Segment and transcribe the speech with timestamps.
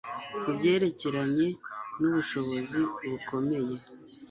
[0.41, 1.47] ku byerekeranye
[1.99, 3.75] n’ubushobozi bukomeye